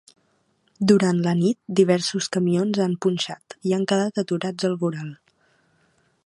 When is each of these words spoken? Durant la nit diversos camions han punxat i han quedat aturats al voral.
Durant 0.91 1.19
la 1.27 1.33
nit 1.41 1.59
diversos 1.79 2.29
camions 2.37 2.81
han 2.87 2.97
punxat 3.07 3.57
i 3.71 3.77
han 3.79 3.87
quedat 3.93 4.23
aturats 4.23 4.71
al 4.71 4.79
voral. 4.87 5.15